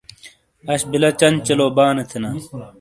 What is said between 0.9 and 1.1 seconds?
بلہ